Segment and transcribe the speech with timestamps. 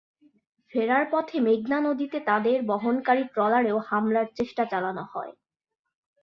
[0.71, 5.33] ফেরার পথে মেঘনা নদীতে তাঁদের বহনকারী ট্রলারেও হামলার চেষ্টা চালানো হয়।